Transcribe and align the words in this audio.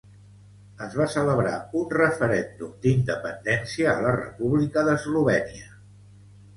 Es 0.85 0.95
va 1.01 1.05
celebrar 1.15 1.59
un 1.81 1.85
referèndum 1.99 2.73
d'independència 2.87 3.95
a 3.95 3.97
la 4.09 4.19
República 4.19 4.89
d'Eslovènia 4.91 5.75